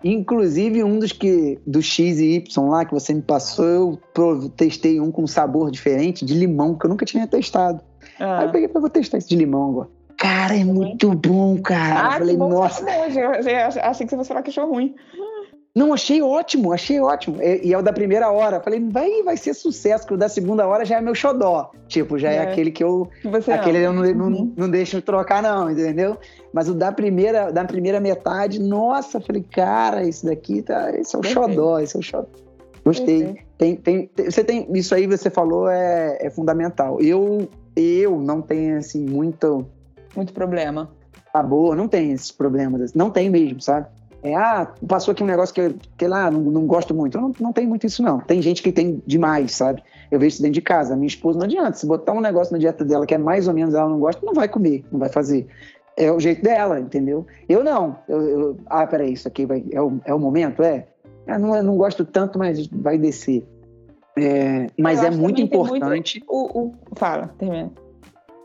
Inclusive, 0.04 0.84
um 0.84 0.98
dos 0.98 1.10
que 1.10 1.58
do 1.66 1.80
X 1.80 2.20
e 2.20 2.34
Y 2.34 2.68
lá 2.68 2.84
que 2.84 2.92
você 2.92 3.14
me 3.14 3.22
passou, 3.22 3.98
eu 4.14 4.48
testei 4.50 5.00
um 5.00 5.10
com 5.10 5.26
sabor 5.26 5.70
diferente, 5.70 6.22
de 6.22 6.34
limão, 6.34 6.76
que 6.76 6.84
eu 6.84 6.90
nunca 6.90 7.06
tinha 7.06 7.26
testado. 7.26 7.82
Ah. 8.20 8.40
Aí 8.40 8.46
eu 8.46 8.52
peguei 8.52 8.68
para 8.68 8.78
vou 8.78 8.90
testar 8.90 9.16
esse 9.16 9.28
de 9.30 9.36
limão 9.36 9.70
agora. 9.70 9.88
Cara, 10.22 10.56
é 10.56 10.62
muito 10.62 11.12
bom, 11.14 11.60
cara. 11.60 12.10
Ah, 12.10 12.14
eu 12.14 12.18
falei, 12.20 12.36
nossa. 12.36 12.84
Eu 12.88 13.82
achei 13.82 14.06
que 14.06 14.14
você 14.14 14.24
falar 14.24 14.40
que 14.42 14.50
achou 14.50 14.70
ruim. 14.70 14.94
Não, 15.74 15.92
achei 15.92 16.22
ótimo, 16.22 16.72
achei 16.72 17.00
ótimo. 17.00 17.42
E, 17.42 17.66
e 17.66 17.72
é 17.72 17.78
o 17.78 17.82
da 17.82 17.92
primeira 17.92 18.30
hora. 18.30 18.60
Falei, 18.60 18.78
vai, 18.88 19.10
vai 19.24 19.36
ser 19.36 19.52
sucesso, 19.52 20.04
porque 20.04 20.14
o 20.14 20.16
da 20.16 20.28
segunda 20.28 20.64
hora 20.64 20.84
já 20.84 20.98
é 20.98 21.00
meu 21.00 21.12
xodó. 21.12 21.72
Tipo, 21.88 22.20
já 22.20 22.30
é, 22.30 22.36
é 22.36 22.38
aquele 22.38 22.70
que 22.70 22.84
eu. 22.84 23.08
Você 23.24 23.50
aquele 23.50 23.78
eu 23.78 23.92
não, 23.92 24.04
não, 24.04 24.26
uhum. 24.26 24.52
não 24.56 24.70
deixo 24.70 25.02
trocar, 25.02 25.42
não, 25.42 25.68
entendeu? 25.68 26.16
Mas 26.52 26.68
o 26.68 26.74
da 26.74 26.92
primeira, 26.92 27.50
da 27.50 27.64
primeira 27.64 27.98
metade, 27.98 28.60
nossa, 28.60 29.20
falei, 29.20 29.42
cara, 29.42 30.06
esse 30.06 30.24
daqui 30.24 30.62
tá. 30.62 30.96
Esse 30.96 31.16
é 31.16 31.18
o 31.18 31.22
Perfeito. 31.22 31.50
xodó, 31.50 31.80
esse 31.80 31.96
é 31.96 31.98
o 31.98 32.02
xodó. 32.02 32.28
Gostei. 32.84 33.34
Tem, 33.58 33.74
tem, 33.74 34.06
tem, 34.06 34.30
você 34.30 34.44
tem. 34.44 34.68
Isso 34.72 34.94
aí 34.94 35.08
você 35.08 35.28
falou 35.30 35.68
é, 35.68 36.16
é 36.20 36.30
fundamental. 36.30 37.00
Eu, 37.00 37.48
eu 37.74 38.20
não 38.20 38.40
tenho 38.40 38.78
assim, 38.78 39.04
muito 39.04 39.66
muito 40.16 40.32
problema. 40.32 40.90
Sabor, 41.32 41.76
não 41.76 41.88
tem 41.88 42.12
esses 42.12 42.30
problemas. 42.30 42.92
Não 42.94 43.10
tem 43.10 43.30
mesmo, 43.30 43.60
sabe? 43.60 43.86
É, 44.22 44.36
ah, 44.36 44.72
passou 44.86 45.10
aqui 45.10 45.22
um 45.22 45.26
negócio 45.26 45.52
que, 45.52 45.74
que 45.98 46.06
lá, 46.06 46.30
não, 46.30 46.40
não 46.40 46.66
gosto 46.66 46.94
muito. 46.94 47.20
Não, 47.20 47.32
não 47.40 47.52
tem 47.52 47.66
muito 47.66 47.86
isso, 47.86 48.02
não. 48.02 48.20
Tem 48.20 48.40
gente 48.40 48.62
que 48.62 48.70
tem 48.70 49.02
demais, 49.04 49.52
sabe? 49.52 49.82
Eu 50.10 50.20
vejo 50.20 50.34
isso 50.34 50.42
dentro 50.42 50.54
de 50.54 50.62
casa. 50.62 50.94
Minha 50.94 51.08
esposa 51.08 51.38
não 51.38 51.46
adianta. 51.46 51.72
Se 51.72 51.86
botar 51.86 52.12
um 52.12 52.20
negócio 52.20 52.52
na 52.52 52.58
dieta 52.58 52.84
dela 52.84 53.04
que 53.04 53.14
é 53.14 53.18
mais 53.18 53.48
ou 53.48 53.54
menos 53.54 53.74
ela 53.74 53.88
não 53.88 53.98
gosta, 53.98 54.24
não 54.24 54.32
vai 54.32 54.48
comer, 54.48 54.84
não 54.92 55.00
vai 55.00 55.08
fazer. 55.08 55.48
É 55.96 56.10
o 56.10 56.20
jeito 56.20 56.42
dela, 56.42 56.78
entendeu? 56.78 57.26
Eu 57.48 57.64
não. 57.64 57.98
Eu, 58.08 58.22
eu, 58.22 58.56
ah, 58.66 58.86
peraí, 58.86 59.12
isso 59.12 59.26
aqui 59.26 59.44
vai, 59.44 59.64
é, 59.72 59.82
o, 59.82 60.00
é 60.04 60.14
o 60.14 60.18
momento? 60.18 60.62
É. 60.62 60.86
Eu 61.26 61.38
não, 61.38 61.56
eu 61.56 61.62
não 61.62 61.76
gosto 61.76 62.04
tanto, 62.04 62.38
mas 62.38 62.66
vai 62.68 62.98
descer. 62.98 63.44
É, 64.16 64.66
mas 64.78 65.02
é 65.02 65.10
muito 65.10 65.40
importante. 65.40 66.20
Muito... 66.20 66.32
O, 66.32 66.66
o... 66.66 66.74
Fala, 66.94 67.34
termina. 67.38 67.72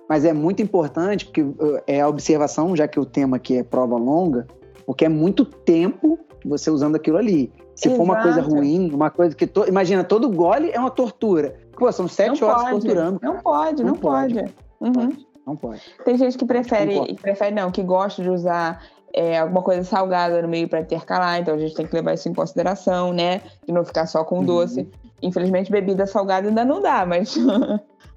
Mas 0.09 0.23
é 0.23 0.33
muito 0.33 0.61
importante, 0.61 1.25
porque 1.25 1.41
uh, 1.41 1.81
é 1.85 2.01
a 2.01 2.07
observação, 2.07 2.75
já 2.75 2.87
que 2.87 2.99
o 2.99 3.05
tema 3.05 3.37
aqui 3.37 3.57
é 3.57 3.63
prova 3.63 3.97
longa, 3.97 4.47
porque 4.85 5.05
é 5.05 5.09
muito 5.09 5.43
tempo 5.43 6.17
você 6.45 6.69
usando 6.69 6.95
aquilo 6.95 7.17
ali. 7.17 7.51
Se 7.75 7.89
Exato. 7.89 7.97
for 7.97 8.03
uma 8.03 8.21
coisa 8.21 8.41
ruim, 8.41 8.89
uma 8.91 9.09
coisa 9.09 9.35
que. 9.35 9.45
To... 9.45 9.67
Imagina, 9.67 10.03
todo 10.03 10.29
gole 10.29 10.71
é 10.71 10.79
uma 10.79 10.89
tortura. 10.89 11.55
Pô, 11.73 11.91
são 11.91 12.07
sete 12.07 12.41
não 12.41 12.47
horas 12.47 12.61
pode. 12.63 12.71
torturando. 12.71 13.19
Não 13.21 13.37
pode, 13.39 13.83
não, 13.83 13.91
não 13.91 13.99
pode. 13.99 14.33
pode. 14.33 14.53
Uhum. 14.79 15.17
Não 15.45 15.55
pode. 15.55 15.81
Tem 16.03 16.17
gente 16.17 16.37
que 16.37 16.45
prefere, 16.45 16.95
não 16.95 17.15
prefere 17.15 17.55
não, 17.55 17.71
que 17.71 17.81
gosta 17.83 18.21
de 18.21 18.29
usar 18.29 18.83
é, 19.13 19.37
alguma 19.37 19.61
coisa 19.61 19.83
salgada 19.83 20.41
no 20.41 20.47
meio 20.47 20.67
para 20.67 20.81
intercalar, 20.81 21.39
então 21.39 21.55
a 21.55 21.57
gente 21.57 21.73
tem 21.73 21.87
que 21.87 21.95
levar 21.95 22.13
isso 22.13 22.27
em 22.27 22.33
consideração, 22.33 23.13
né? 23.13 23.41
De 23.65 23.71
não 23.71 23.85
ficar 23.85 24.07
só 24.07 24.23
com 24.23 24.39
uhum. 24.39 24.45
doce. 24.45 24.89
Infelizmente, 25.21 25.71
bebida 25.71 26.05
salgada 26.05 26.47
ainda 26.47 26.65
não 26.65 26.81
dá, 26.81 27.05
mas 27.05 27.37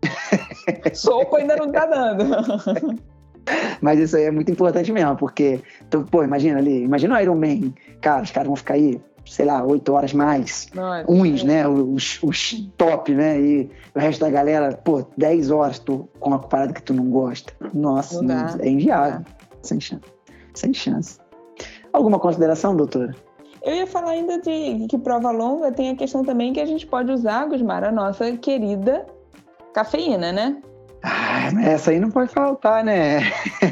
Soco 0.94 1.36
ainda 1.36 1.56
não 1.56 1.70
tá 1.70 1.86
dando. 1.86 3.00
Mas 3.80 3.98
isso 3.98 4.16
aí 4.16 4.24
é 4.24 4.30
muito 4.30 4.50
importante 4.50 4.92
mesmo, 4.92 5.16
porque, 5.16 5.60
tu, 5.88 6.04
pô, 6.04 6.22
imagina 6.22 6.58
ali, 6.58 6.84
imagina 6.84 7.16
o 7.16 7.20
Iron 7.20 7.34
Man, 7.34 7.72
cara, 8.00 8.22
os 8.22 8.30
caras 8.30 8.46
vão 8.46 8.56
ficar 8.56 8.74
aí, 8.74 9.00
sei 9.24 9.46
lá, 9.46 9.64
oito 9.64 9.92
horas 9.92 10.12
mais, 10.12 10.68
Nossa, 10.74 11.10
uns, 11.10 11.42
é. 11.42 11.46
né, 11.46 11.68
os, 11.68 12.22
os 12.22 12.52
top, 12.76 13.14
né, 13.14 13.40
e 13.40 13.70
o 13.94 13.98
resto 13.98 14.20
da 14.20 14.30
galera, 14.30 14.72
pô, 14.84 15.04
dez 15.16 15.50
horas 15.50 15.78
tu, 15.78 16.08
com 16.18 16.30
uma 16.30 16.38
parada 16.38 16.72
que 16.72 16.82
tu 16.82 16.94
não 16.94 17.10
gosta. 17.10 17.52
Nossa, 17.72 18.22
não 18.22 18.60
é 18.60 18.68
inviável, 18.68 19.24
sem 19.62 19.80
chance, 19.80 20.04
sem 20.54 20.72
chance. 20.72 21.18
Alguma 21.92 22.18
consideração, 22.18 22.76
doutora? 22.76 23.14
Eu 23.62 23.74
ia 23.74 23.86
falar 23.86 24.12
ainda 24.12 24.40
de 24.40 24.86
que 24.88 24.96
prova 24.96 25.30
longa 25.30 25.70
tem 25.70 25.90
a 25.90 25.96
questão 25.96 26.24
também 26.24 26.52
que 26.52 26.60
a 26.60 26.64
gente 26.64 26.86
pode 26.86 27.10
usar, 27.10 27.46
Gusmar, 27.46 27.84
a 27.84 27.92
nossa 27.92 28.34
querida 28.36 29.04
cafeína, 29.72 30.32
né? 30.32 30.56
Ah, 31.02 31.48
essa 31.64 31.90
aí 31.90 31.98
não 31.98 32.10
pode 32.10 32.30
faltar, 32.30 32.84
né? 32.84 33.20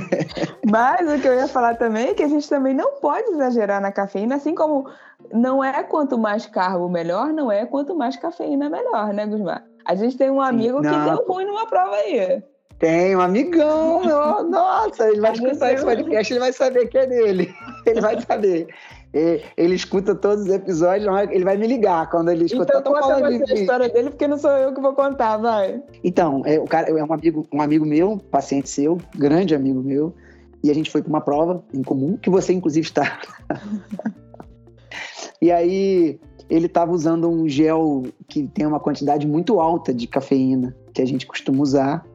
Mas 0.70 1.06
o 1.12 1.20
que 1.20 1.28
eu 1.28 1.34
ia 1.34 1.46
falar 1.46 1.74
também 1.76 2.08
é 2.08 2.14
que 2.14 2.22
a 2.22 2.28
gente 2.28 2.48
também 2.48 2.74
não 2.74 3.00
pode 3.00 3.28
exagerar 3.30 3.80
na 3.80 3.92
cafeína, 3.92 4.36
assim 4.36 4.54
como 4.54 4.88
não 5.32 5.62
é 5.62 5.82
quanto 5.82 6.16
mais 6.16 6.46
carbo 6.46 6.88
melhor, 6.88 7.28
não 7.28 7.52
é 7.52 7.66
quanto 7.66 7.94
mais 7.94 8.16
cafeína 8.16 8.70
melhor, 8.70 9.12
né, 9.12 9.26
Gusmar? 9.26 9.64
A 9.84 9.94
gente 9.94 10.16
tem 10.16 10.30
um 10.30 10.40
amigo 10.40 10.80
Não. 10.80 10.90
que 10.90 11.10
deu 11.10 11.24
ruim 11.26 11.44
numa 11.44 11.66
prova 11.66 11.94
aí. 11.96 12.42
Tem 12.78 13.16
um 13.16 13.20
amigão, 13.20 14.04
meu, 14.04 14.44
nossa, 14.48 15.08
ele 15.08 15.20
vai 15.20 15.32
escutar 15.32 15.72
esse 15.72 15.84
podcast, 15.84 16.32
ele 16.32 16.40
vai 16.40 16.52
saber 16.52 16.86
que 16.88 16.98
é 16.98 17.06
dele. 17.06 17.54
Ele 17.86 18.02
vai 18.02 18.20
saber. 18.20 18.68
Ele, 19.12 19.74
escuta 19.74 20.14
todos 20.14 20.44
os 20.44 20.50
episódios, 20.50 21.08
ele 21.30 21.44
vai 21.44 21.56
me 21.56 21.66
ligar 21.66 22.10
quando 22.10 22.30
ele 22.30 22.44
escutar. 22.44 22.78
Então 22.78 22.92
conta 22.92 23.18
você 23.18 23.38
de... 23.38 23.52
a 23.52 23.54
história 23.54 23.88
dele, 23.88 24.10
porque 24.10 24.28
não 24.28 24.36
sou 24.36 24.50
eu 24.50 24.74
que 24.74 24.80
vou 24.80 24.92
contar, 24.92 25.38
vai. 25.38 25.82
Então, 26.04 26.42
é, 26.44 26.60
o 26.60 26.64
cara 26.64 26.90
é 26.90 27.02
um 27.02 27.12
amigo, 27.12 27.46
um 27.52 27.62
amigo 27.62 27.86
meu, 27.86 28.18
paciente 28.30 28.68
seu, 28.68 28.98
grande 29.16 29.54
amigo 29.54 29.82
meu, 29.82 30.14
e 30.62 30.70
a 30.70 30.74
gente 30.74 30.90
foi 30.90 31.02
para 31.02 31.08
uma 31.08 31.20
prova 31.22 31.64
em 31.72 31.82
comum, 31.82 32.18
que 32.18 32.28
você 32.28 32.52
inclusive 32.52 32.86
está. 32.86 33.18
e 35.40 35.50
aí 35.50 36.20
ele 36.50 36.66
estava 36.66 36.92
usando 36.92 37.30
um 37.30 37.48
gel 37.48 38.04
que 38.28 38.46
tem 38.48 38.66
uma 38.66 38.80
quantidade 38.80 39.26
muito 39.26 39.58
alta 39.58 39.92
de 39.92 40.06
cafeína, 40.06 40.76
que 40.92 41.00
a 41.00 41.06
gente 41.06 41.26
costuma 41.26 41.62
usar. 41.62 42.06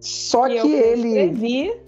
Só 0.00 0.48
que, 0.48 0.60
que 0.60 0.72
ele 0.72 1.78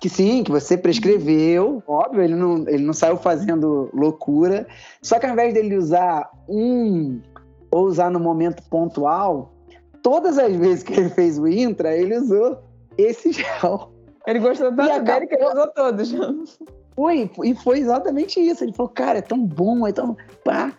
que 0.00 0.08
sim, 0.08 0.42
que 0.42 0.50
você 0.50 0.78
prescreveu, 0.78 1.82
óbvio, 1.86 2.22
ele 2.22 2.34
não, 2.34 2.66
ele 2.66 2.82
não 2.82 2.94
saiu 2.94 3.18
fazendo 3.18 3.90
loucura. 3.92 4.66
Só 5.02 5.18
que 5.18 5.26
ao 5.26 5.32
invés 5.32 5.52
dele 5.52 5.76
usar 5.76 6.30
um 6.48 7.20
ou 7.70 7.84
usar 7.84 8.10
no 8.10 8.18
momento 8.18 8.62
pontual, 8.70 9.52
todas 10.02 10.38
as 10.38 10.56
vezes 10.56 10.82
que 10.82 10.94
ele 10.94 11.10
fez 11.10 11.38
o 11.38 11.46
intra, 11.46 11.94
ele 11.94 12.16
usou 12.16 12.58
esse 12.96 13.30
gel. 13.32 13.92
Ele 14.26 14.38
gostou 14.38 14.70
tanto 14.70 14.90
acabou... 14.90 15.04
dele 15.04 15.26
que 15.26 15.34
ele 15.34 15.44
usou 15.44 15.66
todos. 15.68 16.58
Foi, 16.96 17.30
e 17.44 17.54
foi 17.54 17.78
exatamente 17.78 18.40
isso. 18.40 18.64
Ele 18.64 18.72
falou, 18.72 18.90
cara, 18.90 19.18
é 19.18 19.22
tão 19.22 19.38
bom, 19.44 19.86
é 19.86 19.92
tão. 19.92 20.16
Pá 20.44 20.72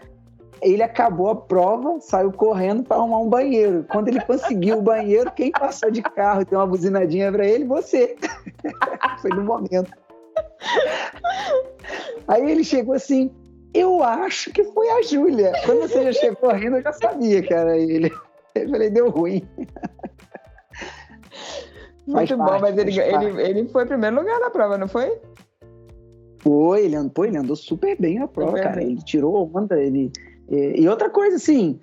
ele 0.61 0.83
acabou 0.83 1.29
a 1.29 1.35
prova, 1.35 1.99
saiu 1.99 2.31
correndo 2.31 2.83
para 2.83 2.97
arrumar 2.97 3.19
um 3.19 3.29
banheiro. 3.29 3.85
Quando 3.89 4.09
ele 4.09 4.21
conseguiu 4.21 4.77
o 4.77 4.81
banheiro, 4.81 5.31
quem 5.31 5.51
passou 5.51 5.89
de 5.89 6.01
carro 6.01 6.41
e 6.41 6.45
deu 6.45 6.59
uma 6.59 6.67
buzinadinha 6.67 7.31
para 7.31 7.45
ele? 7.45 7.65
Você. 7.65 8.15
Foi 9.21 9.31
no 9.31 9.43
momento. 9.43 9.91
Aí 12.27 12.49
ele 12.49 12.63
chegou 12.63 12.93
assim, 12.93 13.31
eu 13.73 14.03
acho 14.03 14.51
que 14.51 14.63
foi 14.65 14.89
a 14.89 15.01
Júlia. 15.01 15.51
Quando 15.65 15.81
você 15.81 16.03
já 16.03 16.13
chegou 16.13 16.37
correndo, 16.37 16.77
eu 16.77 16.83
já 16.83 16.93
sabia 16.93 17.41
que 17.41 17.53
era 17.53 17.77
ele. 17.77 18.11
Eu 18.53 18.69
falei, 18.69 18.89
deu 18.89 19.09
ruim. 19.09 19.47
Muito 22.05 22.37
bom, 22.37 22.59
mas 22.59 22.77
ele, 22.77 22.99
ele, 22.99 23.41
ele 23.41 23.69
foi 23.69 23.83
em 23.83 23.87
primeiro 23.87 24.17
lugar 24.17 24.39
na 24.39 24.49
prova, 24.49 24.77
não 24.77 24.87
foi? 24.87 25.17
Foi, 26.39 26.83
ele 26.83 26.95
andou, 26.95 27.25
ele 27.25 27.37
andou 27.37 27.55
super 27.55 27.95
bem 27.99 28.19
a 28.19 28.27
prova, 28.27 28.51
super 28.51 28.63
cara. 28.63 28.75
Bem. 28.77 28.91
Ele 28.91 29.03
tirou 29.03 29.49
onda, 29.53 29.81
ele, 29.81 30.11
e, 30.51 30.81
e, 30.81 30.89
outra 30.89 31.09
coisa, 31.09 31.37
assim, 31.37 31.79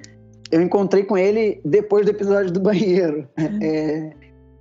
eu 0.50 0.60
encontrei 0.60 1.02
com 1.02 1.16
ele 1.16 1.60
depois 1.64 2.04
do 2.04 2.10
episódio 2.10 2.52
do 2.52 2.60
banheiro. 2.60 3.26
Uhum. 3.38 3.58
É, 3.62 4.12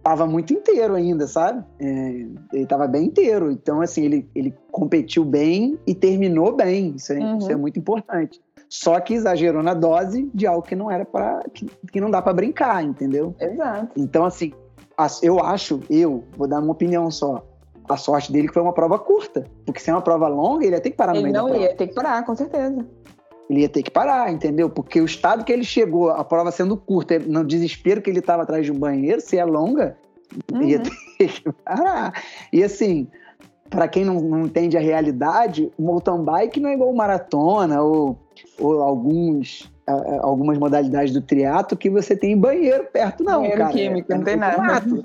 tava 0.01 0.25
muito 0.25 0.53
inteiro 0.53 0.95
ainda, 0.95 1.27
sabe? 1.27 1.63
É, 1.79 2.25
ele 2.53 2.65
tava 2.65 2.87
bem 2.87 3.05
inteiro. 3.05 3.51
Então, 3.51 3.81
assim, 3.81 4.05
ele, 4.05 4.29
ele 4.33 4.53
competiu 4.71 5.25
bem 5.25 5.77
e 5.85 5.93
terminou 5.93 6.55
bem. 6.55 6.93
Isso 6.95 7.11
é, 7.11 7.19
uhum. 7.19 7.37
isso 7.37 7.51
é 7.51 7.55
muito 7.55 7.77
importante. 7.77 8.41
Só 8.69 8.99
que 8.99 9.13
exagerou 9.13 9.61
na 9.61 9.73
dose 9.73 10.29
de 10.33 10.47
algo 10.47 10.61
que 10.61 10.75
não 10.75 10.89
era 10.89 11.05
para 11.05 11.41
que, 11.53 11.65
que 11.91 12.01
não 12.01 12.09
dá 12.09 12.21
para 12.21 12.33
brincar, 12.33 12.83
entendeu? 12.83 13.35
Exato. 13.39 13.91
Então, 13.97 14.25
assim, 14.25 14.53
eu 15.21 15.39
acho, 15.39 15.81
eu 15.89 16.23
vou 16.37 16.47
dar 16.47 16.59
uma 16.59 16.71
opinião 16.71 17.11
só. 17.11 17.45
A 17.89 17.95
sorte 17.95 18.31
dele 18.33 18.49
foi 18.49 18.61
uma 18.61 18.73
prova 18.73 18.99
curta, 18.99 19.45
porque 19.65 19.79
se 19.79 19.89
é 19.89 19.93
uma 19.93 20.01
prova 20.01 20.27
longa, 20.27 20.65
ele 20.65 20.75
ia 20.75 20.81
ter 20.81 20.91
que 20.91 20.97
parar 20.97 21.15
ele 21.15 21.27
no 21.27 21.31
meio 21.31 21.47
Ele 21.47 21.53
não 21.53 21.61
ia 21.61 21.75
ter 21.75 21.87
que 21.87 21.93
parar, 21.93 22.25
com 22.25 22.35
certeza 22.35 22.85
ele 23.49 23.61
ia 23.61 23.69
ter 23.69 23.83
que 23.83 23.91
parar, 23.91 24.31
entendeu? 24.31 24.69
Porque 24.69 24.99
o 24.99 25.05
estado 25.05 25.43
que 25.43 25.51
ele 25.51 25.63
chegou, 25.63 26.09
a 26.09 26.23
prova 26.23 26.51
sendo 26.51 26.75
curta, 26.75 27.17
no 27.19 27.45
desespero 27.45 28.01
que 28.01 28.09
ele 28.09 28.19
estava 28.19 28.43
atrás 28.43 28.65
de 28.65 28.71
um 28.71 28.77
banheiro, 28.77 29.21
se 29.21 29.37
é 29.37 29.45
longa, 29.45 29.97
uhum. 30.51 30.63
ia 30.63 30.79
ter 30.79 31.27
que 31.27 31.51
parar. 31.63 32.13
E 32.51 32.63
assim, 32.63 33.07
para 33.69 33.87
quem 33.87 34.03
não, 34.03 34.15
não, 34.19 34.41
entende 34.41 34.77
a 34.77 34.81
realidade, 34.81 35.71
o 35.77 35.83
mountain 35.83 36.23
bike 36.23 36.59
não 36.59 36.69
é 36.69 36.73
igual 36.73 36.93
maratona 36.93 37.81
ou, 37.81 38.17
ou 38.59 38.81
alguns 38.81 39.71
algumas 40.21 40.57
modalidades 40.57 41.13
do 41.13 41.21
triatlo 41.21 41.77
que 41.77 41.89
você 41.89 42.13
tem 42.13 42.37
banheiro 42.37 42.85
perto, 42.91 43.23
não, 43.23 43.39
banheiro 43.39 43.57
cara. 43.57 43.71
químico, 43.71 44.11
é, 44.11 44.17
não 44.17 44.23
tem 44.25 44.35
nada. 44.35 44.61
Mato, 44.61 45.03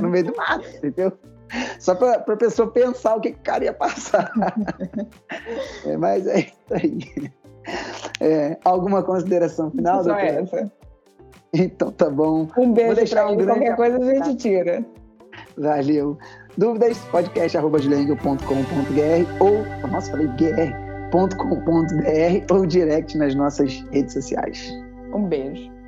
no 0.00 0.08
meio 0.08 0.24
do 0.24 0.36
mato, 0.36 0.66
entendeu? 0.68 1.12
Só 1.78 1.94
para 1.94 2.14
a 2.14 2.36
pessoa 2.36 2.70
pensar 2.70 3.16
o 3.16 3.20
que, 3.20 3.32
que 3.32 3.38
o 3.40 3.42
cara 3.42 3.64
ia 3.64 3.74
passar. 3.74 4.32
é, 5.84 5.96
mas 5.98 6.26
é 6.26 6.40
isso 6.40 6.54
aí. 6.70 7.30
É, 8.20 8.56
alguma 8.64 9.02
consideração 9.02 9.70
final? 9.70 10.04
Só 10.04 10.14
essa. 10.18 10.70
Então 11.52 11.90
tá 11.90 12.08
bom. 12.08 12.46
Um 12.56 12.72
beijo 12.72 13.00
um 13.02 13.36
qualquer 13.36 13.76
coisa 13.76 13.98
a 13.98 14.14
gente 14.14 14.36
tira. 14.36 14.84
Valeu. 15.56 16.18
Dúvidas? 16.56 16.98
podcast.com.br 17.10 17.76
ou, 19.40 19.88
nossa, 19.88 20.10
falei 20.10 20.28
gr.com.br 20.28 20.74
ou 22.54 22.66
direct 22.66 23.16
nas 23.16 23.34
nossas 23.34 23.80
redes 23.90 24.12
sociais. 24.12 24.70
Um 25.14 25.24
beijo. 25.24 25.79